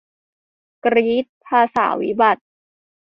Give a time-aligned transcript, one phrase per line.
[0.83, 2.43] กรี๊ด ภาษาวิบัติ